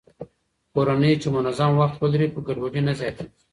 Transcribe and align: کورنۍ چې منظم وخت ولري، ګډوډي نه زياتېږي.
کورنۍ 0.73 1.13
چې 1.21 1.27
منظم 1.35 1.71
وخت 1.81 1.97
ولري، 1.99 2.27
ګډوډي 2.47 2.81
نه 2.87 2.93
زياتېږي. 2.99 3.35